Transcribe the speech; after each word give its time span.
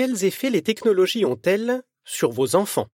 Quels 0.00 0.24
effets 0.24 0.48
les 0.48 0.62
technologies 0.62 1.26
ont-elles 1.26 1.82
sur 2.04 2.32
vos 2.32 2.56
enfants? 2.56 2.86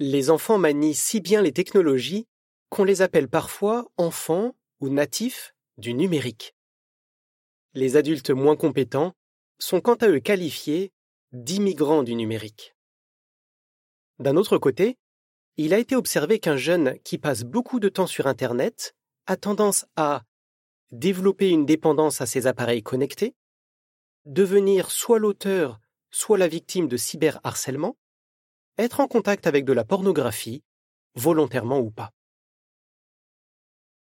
Les 0.00 0.30
enfants 0.30 0.58
manient 0.58 0.96
si 0.96 1.20
bien 1.20 1.42
les 1.42 1.52
technologies 1.52 2.26
qu'on 2.70 2.82
les 2.82 3.00
appelle 3.00 3.28
parfois 3.28 3.88
enfants 3.98 4.56
ou 4.80 4.88
natifs 4.88 5.54
du 5.78 5.94
numérique. 5.94 6.56
Les 7.74 7.94
adultes 7.94 8.30
moins 8.30 8.56
compétents 8.56 9.12
sont 9.60 9.80
quant 9.80 9.94
à 9.94 10.08
eux 10.08 10.18
qualifiés 10.18 10.90
d'immigrants 11.30 12.02
du 12.02 12.16
numérique. 12.16 12.74
D'un 14.18 14.36
autre 14.36 14.58
côté, 14.58 14.98
il 15.56 15.72
a 15.72 15.78
été 15.78 15.94
observé 15.94 16.40
qu'un 16.40 16.56
jeune 16.56 16.98
qui 17.04 17.18
passe 17.18 17.44
beaucoup 17.44 17.78
de 17.78 17.88
temps 17.88 18.08
sur 18.08 18.26
Internet 18.26 18.96
a 19.28 19.36
tendance 19.36 19.86
à 19.94 20.24
développer 20.90 21.50
une 21.50 21.64
dépendance 21.64 22.20
à 22.20 22.26
ses 22.26 22.48
appareils 22.48 22.82
connectés, 22.82 23.36
devenir 24.24 24.90
soit 24.90 25.18
l'auteur, 25.18 25.80
soit 26.10 26.38
la 26.38 26.48
victime 26.48 26.88
de 26.88 26.96
cyberharcèlement, 26.96 27.96
être 28.78 29.00
en 29.00 29.08
contact 29.08 29.46
avec 29.46 29.64
de 29.64 29.72
la 29.72 29.84
pornographie, 29.84 30.62
volontairement 31.14 31.78
ou 31.78 31.90
pas. 31.90 32.12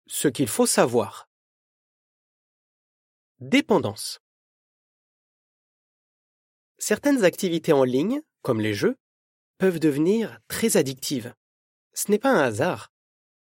Ce 0.06 0.28
qu'il 0.28 0.48
faut 0.48 0.66
savoir. 0.66 1.28
Dépendance. 3.40 4.20
Certaines 6.78 7.24
activités 7.24 7.72
en 7.72 7.84
ligne, 7.84 8.22
comme 8.42 8.60
les 8.60 8.74
jeux, 8.74 8.96
peuvent 9.58 9.80
devenir 9.80 10.40
très 10.48 10.76
addictives. 10.76 11.34
Ce 11.92 12.10
n'est 12.10 12.18
pas 12.18 12.30
un 12.30 12.40
hasard. 12.40 12.92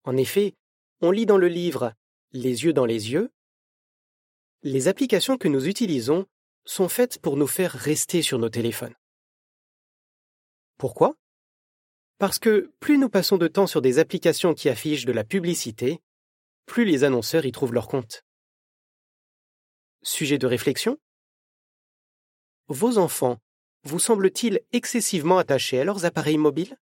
En 0.03 0.15
effet, 0.17 0.55
on 1.01 1.11
lit 1.11 1.25
dans 1.25 1.37
le 1.37 1.47
livre 1.47 1.93
Les 2.31 2.63
yeux 2.63 2.73
dans 2.73 2.85
les 2.85 3.11
yeux, 3.11 3.31
les 4.65 4.87
applications 4.87 5.37
que 5.37 5.47
nous 5.47 5.67
utilisons 5.67 6.25
sont 6.65 6.89
faites 6.89 7.19
pour 7.19 7.37
nous 7.37 7.47
faire 7.47 7.71
rester 7.71 8.21
sur 8.21 8.39
nos 8.39 8.49
téléphones. 8.49 8.95
Pourquoi? 10.77 11.15
Parce 12.17 12.39
que 12.39 12.73
plus 12.79 12.97
nous 12.97 13.09
passons 13.09 13.37
de 13.37 13.47
temps 13.47 13.67
sur 13.67 13.81
des 13.81 13.99
applications 13.99 14.53
qui 14.53 14.69
affichent 14.69 15.05
de 15.05 15.11
la 15.11 15.23
publicité, 15.23 16.01
plus 16.65 16.85
les 16.85 17.03
annonceurs 17.03 17.45
y 17.45 17.51
trouvent 17.51 17.73
leur 17.73 17.87
compte. 17.87 18.23
Sujet 20.01 20.37
de 20.37 20.47
réflexion? 20.47 20.97
Vos 22.67 22.97
enfants 22.97 23.37
vous 23.83 23.99
semblent-ils 23.99 24.61
excessivement 24.71 25.37
attachés 25.37 25.79
à 25.79 25.83
leurs 25.83 26.05
appareils 26.05 26.39
mobiles? 26.39 26.75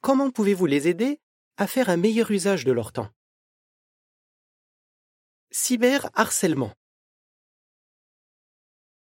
Comment 0.00 0.30
pouvez-vous 0.30 0.66
les 0.66 0.88
aider 0.88 1.20
à 1.58 1.66
faire 1.66 1.90
un 1.90 1.96
meilleur 1.96 2.30
usage 2.30 2.64
de 2.64 2.72
leur 2.72 2.92
temps? 2.92 3.10
Cyberharcèlement. 5.50 6.72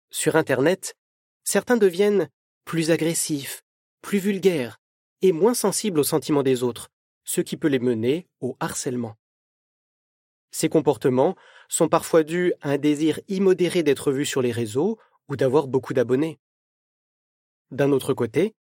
Sur 0.09 0.35
Internet, 0.35 0.95
certains 1.43 1.77
deviennent 1.77 2.29
plus 2.65 2.91
agressifs, 2.91 3.63
plus 4.01 4.19
vulgaires 4.19 4.79
et 5.21 5.31
moins 5.31 5.53
sensibles 5.53 5.99
aux 5.99 6.03
sentiments 6.03 6.43
des 6.43 6.63
autres, 6.63 6.89
ce 7.23 7.41
qui 7.41 7.57
peut 7.57 7.67
les 7.67 7.79
mener 7.79 8.27
au 8.39 8.55
harcèlement. 8.59 9.15
Ces 10.51 10.69
comportements 10.69 11.35
sont 11.67 11.89
parfois 11.89 12.23
dus 12.23 12.53
à 12.61 12.71
un 12.71 12.77
désir 12.77 13.19
immodéré 13.27 13.83
d'être 13.83 14.11
vu 14.11 14.25
sur 14.25 14.41
les 14.41 14.51
réseaux 14.51 14.97
ou 15.27 15.35
d'avoir 15.35 15.67
beaucoup 15.67 15.93
d'abonnés. 15.93 16.39
D'un 17.71 17.91
autre 17.91 18.13
côté, 18.13 18.55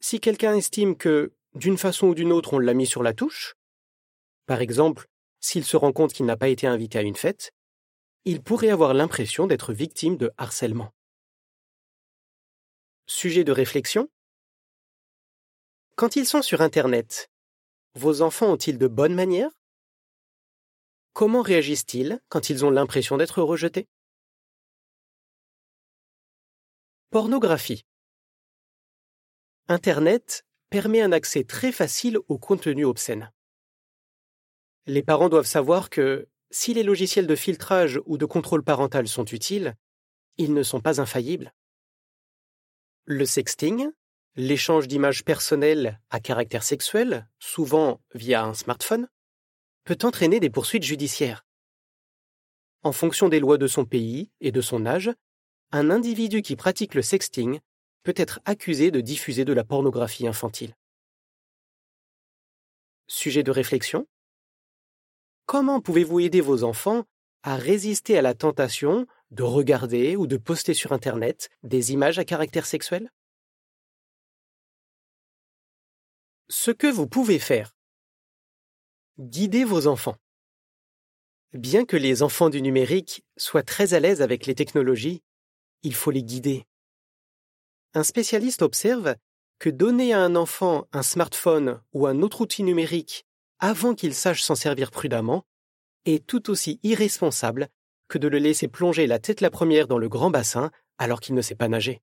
si 0.00 0.20
quelqu'un 0.20 0.54
estime 0.54 0.96
que, 0.96 1.32
d'une 1.54 1.78
façon 1.78 2.08
ou 2.08 2.14
d'une 2.14 2.32
autre, 2.32 2.54
on 2.54 2.58
l'a 2.58 2.74
mis 2.74 2.86
sur 2.86 3.02
la 3.02 3.12
touche, 3.12 3.54
par 4.46 4.60
exemple, 4.60 5.06
s'il 5.40 5.64
se 5.64 5.76
rend 5.76 5.92
compte 5.92 6.12
qu'il 6.12 6.26
n'a 6.26 6.36
pas 6.36 6.48
été 6.48 6.66
invité 6.66 6.98
à 6.98 7.02
une 7.02 7.16
fête, 7.16 7.52
il 8.24 8.42
pourrait 8.42 8.70
avoir 8.70 8.94
l'impression 8.94 9.46
d'être 9.46 9.72
victime 9.72 10.16
de 10.16 10.32
harcèlement. 10.36 10.92
Sujet 13.06 13.44
de 13.44 13.52
réflexion 13.52 14.08
Quand 15.96 16.16
ils 16.16 16.26
sont 16.26 16.42
sur 16.42 16.60
Internet, 16.60 17.30
vos 17.94 18.22
enfants 18.22 18.52
ont-ils 18.52 18.78
de 18.78 18.86
bonnes 18.86 19.14
manières? 19.14 19.50
Comment 21.14 21.42
réagissent-ils 21.42 22.20
quand 22.28 22.50
ils 22.50 22.64
ont 22.64 22.70
l'impression 22.70 23.16
d'être 23.16 23.42
rejetés? 23.42 23.88
Pornographie. 27.10 27.84
Internet 29.68 30.44
permet 30.70 31.00
un 31.00 31.12
accès 31.12 31.44
très 31.44 31.72
facile 31.72 32.18
au 32.28 32.38
contenu 32.38 32.84
obscène. 32.84 33.32
Les 34.86 35.02
parents 35.02 35.28
doivent 35.28 35.46
savoir 35.46 35.90
que, 35.90 36.28
si 36.50 36.74
les 36.74 36.82
logiciels 36.82 37.26
de 37.26 37.36
filtrage 37.36 38.00
ou 38.06 38.16
de 38.18 38.24
contrôle 38.24 38.62
parental 38.62 39.06
sont 39.08 39.24
utiles, 39.24 39.74
ils 40.36 40.54
ne 40.54 40.62
sont 40.62 40.80
pas 40.80 41.00
infaillibles. 41.00 41.52
Le 43.04 43.26
sexting, 43.26 43.90
l'échange 44.36 44.86
d'images 44.86 45.24
personnelles 45.24 46.00
à 46.10 46.20
caractère 46.20 46.62
sexuel, 46.62 47.28
souvent 47.38 48.00
via 48.14 48.44
un 48.44 48.54
smartphone, 48.54 49.08
peut 49.84 49.98
entraîner 50.02 50.40
des 50.40 50.50
poursuites 50.50 50.84
judiciaires. 50.84 51.44
En 52.82 52.92
fonction 52.92 53.28
des 53.28 53.40
lois 53.40 53.58
de 53.58 53.66
son 53.66 53.84
pays 53.84 54.30
et 54.40 54.52
de 54.52 54.60
son 54.60 54.86
âge, 54.86 55.10
un 55.72 55.90
individu 55.90 56.42
qui 56.42 56.56
pratique 56.56 56.94
le 56.94 57.02
sexting 57.02 57.60
peut 58.04 58.14
être 58.16 58.40
accusé 58.44 58.90
de 58.90 59.00
diffuser 59.00 59.44
de 59.44 59.52
la 59.52 59.64
pornographie 59.64 60.28
infantile. 60.28 60.74
Sujet 63.06 63.42
de 63.42 63.50
réflexion 63.50 64.06
Comment 65.48 65.80
pouvez-vous 65.80 66.20
aider 66.20 66.42
vos 66.42 66.62
enfants 66.62 67.04
à 67.42 67.56
résister 67.56 68.18
à 68.18 68.20
la 68.20 68.34
tentation 68.34 69.06
de 69.30 69.42
regarder 69.42 70.14
ou 70.14 70.26
de 70.26 70.36
poster 70.36 70.74
sur 70.74 70.92
Internet 70.92 71.48
des 71.62 71.92
images 71.92 72.18
à 72.18 72.26
caractère 72.26 72.66
sexuel? 72.66 73.10
Ce 76.50 76.70
que 76.70 76.86
vous 76.86 77.06
pouvez 77.06 77.38
faire. 77.38 77.74
Guidez 79.18 79.64
vos 79.64 79.86
enfants. 79.86 80.16
Bien 81.54 81.86
que 81.86 81.96
les 81.96 82.22
enfants 82.22 82.50
du 82.50 82.60
numérique 82.60 83.24
soient 83.38 83.62
très 83.62 83.94
à 83.94 84.00
l'aise 84.00 84.20
avec 84.20 84.44
les 84.44 84.54
technologies, 84.54 85.22
il 85.82 85.94
faut 85.94 86.10
les 86.10 86.24
guider. 86.24 86.66
Un 87.94 88.02
spécialiste 88.04 88.60
observe 88.60 89.16
que 89.58 89.70
donner 89.70 90.12
à 90.12 90.20
un 90.20 90.36
enfant 90.36 90.86
un 90.92 91.02
smartphone 91.02 91.80
ou 91.94 92.06
un 92.06 92.20
autre 92.20 92.42
outil 92.42 92.64
numérique 92.64 93.24
avant 93.58 93.94
qu'il 93.94 94.14
sache 94.14 94.42
s'en 94.42 94.54
servir 94.54 94.90
prudemment 94.90 95.44
est 96.04 96.26
tout 96.26 96.50
aussi 96.50 96.78
irresponsable 96.82 97.68
que 98.08 98.18
de 98.18 98.28
le 98.28 98.38
laisser 98.38 98.68
plonger 98.68 99.06
la 99.06 99.18
tête 99.18 99.40
la 99.40 99.50
première 99.50 99.86
dans 99.86 99.98
le 99.98 100.08
grand 100.08 100.30
bassin 100.30 100.70
alors 100.96 101.20
qu'il 101.20 101.34
ne 101.34 101.42
sait 101.42 101.54
pas 101.54 101.68
nager. 101.68 102.00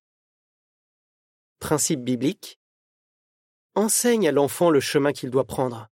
Principe 1.60 2.02
biblique 2.02 2.60
Enseigne 3.74 4.28
à 4.28 4.32
l'enfant 4.32 4.70
le 4.70 4.80
chemin 4.80 5.12
qu'il 5.12 5.32
doit 5.32 5.48
prendre. 5.48 5.90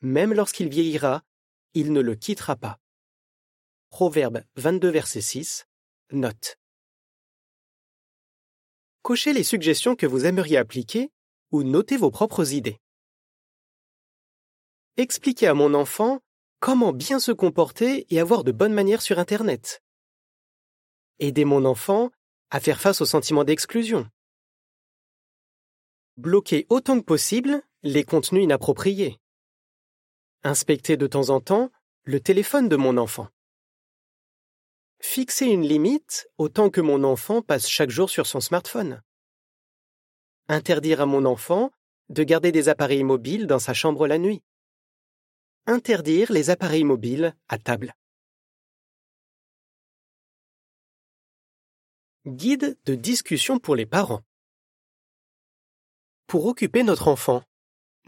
Même 0.00 0.32
lorsqu'il 0.34 0.68
vieillira, 0.68 1.22
il 1.74 1.92
ne 1.92 2.00
le 2.00 2.14
quittera 2.14 2.56
pas. 2.56 2.78
Proverbe 3.90 4.42
22 4.56 4.88
verset 4.88 5.20
6 5.20 5.66
Note 6.12 6.58
Cochez 9.02 9.32
les 9.32 9.44
suggestions 9.44 9.96
que 9.96 10.06
vous 10.06 10.26
aimeriez 10.26 10.58
appliquer 10.58 11.10
ou 11.52 11.62
notez 11.62 11.96
vos 11.96 12.10
propres 12.10 12.52
idées. 12.52 12.79
Expliquez 14.96 15.46
à 15.46 15.54
mon 15.54 15.74
enfant 15.74 16.20
comment 16.58 16.92
bien 16.92 17.20
se 17.20 17.32
comporter 17.32 18.06
et 18.12 18.20
avoir 18.20 18.44
de 18.44 18.52
bonnes 18.52 18.74
manières 18.74 19.02
sur 19.02 19.18
Internet. 19.18 19.82
Aidez 21.18 21.44
mon 21.44 21.64
enfant 21.64 22.10
à 22.50 22.60
faire 22.60 22.80
face 22.80 23.00
au 23.00 23.06
sentiment 23.06 23.44
d'exclusion. 23.44 24.08
Bloquez 26.16 26.66
autant 26.68 26.98
que 26.98 27.04
possible 27.04 27.62
les 27.82 28.04
contenus 28.04 28.44
inappropriés. 28.44 29.18
Inspectez 30.42 30.96
de 30.96 31.06
temps 31.06 31.30
en 31.30 31.40
temps 31.40 31.70
le 32.04 32.20
téléphone 32.20 32.68
de 32.68 32.76
mon 32.76 32.96
enfant. 32.96 33.28
Fixer 35.00 35.46
une 35.46 35.66
limite 35.66 36.28
autant 36.36 36.68
que 36.68 36.80
mon 36.80 37.04
enfant 37.04 37.40
passe 37.40 37.68
chaque 37.68 37.90
jour 37.90 38.10
sur 38.10 38.26
son 38.26 38.40
smartphone. 38.40 39.02
Interdire 40.48 41.00
à 41.00 41.06
mon 41.06 41.24
enfant 41.24 41.70
de 42.10 42.22
garder 42.22 42.52
des 42.52 42.68
appareils 42.68 43.04
mobiles 43.04 43.46
dans 43.46 43.58
sa 43.58 43.72
chambre 43.72 44.06
la 44.06 44.18
nuit. 44.18 44.42
Interdire 45.72 46.32
les 46.32 46.50
appareils 46.50 46.82
mobiles 46.82 47.32
à 47.48 47.56
table. 47.56 47.94
Guide 52.26 52.76
de 52.86 52.96
discussion 52.96 53.60
pour 53.60 53.76
les 53.76 53.86
parents. 53.86 54.24
Pour 56.26 56.46
occuper 56.46 56.82
notre 56.82 57.06
enfant, 57.06 57.44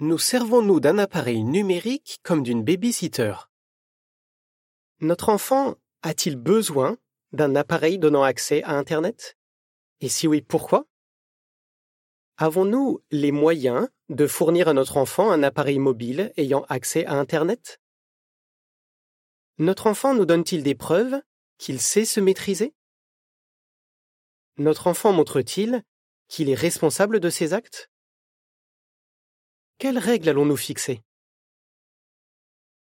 nous 0.00 0.19
servons-nous 0.19 0.81
d'un 0.81 0.99
appareil 0.99 1.44
numérique 1.44 2.19
comme 2.25 2.43
d'une 2.43 2.64
babysitter 2.64 3.35
Notre 4.99 5.29
enfant 5.29 5.76
a-t-il 6.03 6.35
besoin 6.35 6.99
d'un 7.31 7.55
appareil 7.55 7.97
donnant 7.97 8.25
accès 8.25 8.65
à 8.65 8.73
Internet? 8.73 9.38
Et 10.00 10.08
si 10.08 10.26
oui, 10.26 10.43
pourquoi? 10.43 10.88
Avons-nous 12.43 13.00
les 13.12 13.31
moyens 13.31 13.89
de 14.09 14.27
fournir 14.27 14.67
à 14.67 14.73
notre 14.73 14.97
enfant 14.97 15.31
un 15.31 15.44
appareil 15.44 15.79
mobile 15.79 16.33
ayant 16.37 16.65
accès 16.69 17.06
à 17.06 17.15
Internet? 17.15 17.81
Notre 19.59 19.87
enfant 19.87 20.12
nous 20.12 20.27
donne-t-il 20.27 20.65
des 20.65 20.75
preuves 20.75 21.23
qu'il 21.59 21.81
sait 21.81 22.05
se 22.05 22.19
maîtriser? 22.19 22.75
Notre 24.56 24.89
enfant 24.89 25.12
montre-t-il 25.12 25.85
qu'il 26.27 26.50
est 26.50 26.56
responsable 26.56 27.21
de 27.21 27.31
ses 27.31 27.53
actes? 27.53 27.93
Quelles 29.79 29.99
règles 29.99 30.31
allons-nous 30.31 30.56
fixer? 30.56 31.05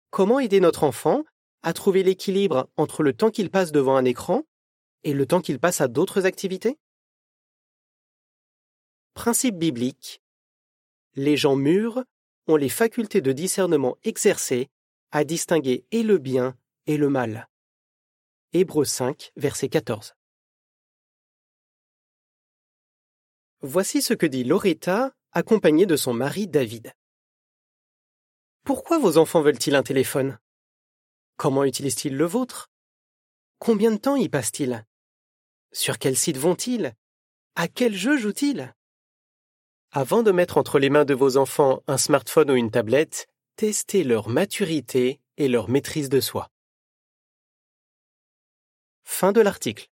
Comment 0.09 0.39
aider 0.39 0.59
notre 0.59 0.83
enfant 0.83 1.23
à 1.61 1.73
trouver 1.73 2.01
l'équilibre 2.01 2.67
entre 2.77 3.03
le 3.03 3.13
temps 3.13 3.29
qu'il 3.29 3.51
passe 3.51 3.71
devant 3.71 3.95
un 3.95 4.05
écran 4.05 4.41
et 5.03 5.13
le 5.13 5.27
temps 5.27 5.41
qu'il 5.41 5.59
passe 5.59 5.81
à 5.81 5.87
d'autres 5.87 6.25
activités? 6.25 6.79
Principe 9.21 9.59
biblique. 9.59 10.19
Les 11.13 11.37
gens 11.37 11.55
mûrs 11.55 12.03
ont 12.47 12.55
les 12.55 12.69
facultés 12.69 13.21
de 13.21 13.31
discernement 13.31 13.95
exercées 14.03 14.71
à 15.11 15.23
distinguer 15.23 15.85
et 15.91 16.01
le 16.01 16.17
bien 16.17 16.57
et 16.87 16.97
le 16.97 17.07
mal. 17.07 17.47
Hébreux 18.51 18.83
5, 18.83 19.31
verset 19.35 19.69
14. 19.69 20.15
Voici 23.61 24.01
ce 24.01 24.15
que 24.15 24.25
dit 24.25 24.43
Loretta, 24.43 25.13
accompagnée 25.33 25.85
de 25.85 25.97
son 25.97 26.15
mari 26.15 26.47
David. 26.47 26.91
Pourquoi 28.63 28.97
vos 28.97 29.19
enfants 29.19 29.43
veulent-ils 29.43 29.75
un 29.75 29.83
téléphone? 29.83 30.39
Comment 31.37 31.63
utilisent-ils 31.63 32.17
le 32.17 32.25
vôtre? 32.25 32.71
Combien 33.59 33.91
de 33.91 33.97
temps 33.97 34.15
y 34.15 34.29
passent-ils 34.29 34.83
Sur 35.71 35.99
quel 35.99 36.17
site 36.17 36.37
vont-ils? 36.37 36.95
À 37.53 37.67
quel 37.67 37.93
jeu 37.93 38.17
jouent-ils? 38.17 38.73
Avant 39.93 40.23
de 40.23 40.31
mettre 40.31 40.57
entre 40.57 40.79
les 40.79 40.89
mains 40.89 41.03
de 41.03 41.13
vos 41.13 41.35
enfants 41.35 41.83
un 41.85 41.97
smartphone 41.97 42.49
ou 42.49 42.55
une 42.55 42.71
tablette, 42.71 43.27
testez 43.57 44.05
leur 44.05 44.29
maturité 44.29 45.19
et 45.35 45.49
leur 45.49 45.67
maîtrise 45.67 46.07
de 46.07 46.21
soi. 46.21 46.47
Fin 49.03 49.33
de 49.33 49.41
l'article. 49.41 49.89